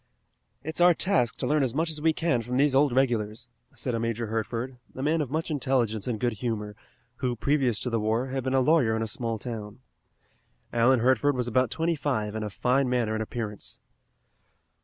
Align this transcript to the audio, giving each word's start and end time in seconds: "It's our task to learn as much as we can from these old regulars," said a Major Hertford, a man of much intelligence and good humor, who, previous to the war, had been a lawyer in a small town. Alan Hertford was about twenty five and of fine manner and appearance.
"It's 0.63 0.81
our 0.81 0.95
task 0.95 1.37
to 1.37 1.45
learn 1.45 1.61
as 1.61 1.75
much 1.75 1.91
as 1.91 2.01
we 2.01 2.11
can 2.11 2.41
from 2.41 2.57
these 2.57 2.73
old 2.73 2.91
regulars," 2.91 3.49
said 3.75 3.93
a 3.93 3.99
Major 3.99 4.25
Hertford, 4.25 4.77
a 4.95 5.03
man 5.03 5.21
of 5.21 5.29
much 5.29 5.51
intelligence 5.51 6.07
and 6.07 6.19
good 6.19 6.33
humor, 6.33 6.75
who, 7.17 7.35
previous 7.35 7.79
to 7.81 7.91
the 7.91 7.99
war, 7.99 8.29
had 8.29 8.43
been 8.43 8.55
a 8.55 8.61
lawyer 8.61 8.95
in 8.95 9.03
a 9.03 9.07
small 9.07 9.37
town. 9.37 9.81
Alan 10.73 11.01
Hertford 11.01 11.35
was 11.35 11.47
about 11.47 11.69
twenty 11.69 11.95
five 11.95 12.33
and 12.33 12.43
of 12.43 12.51
fine 12.51 12.89
manner 12.89 13.13
and 13.13 13.21
appearance. 13.21 13.79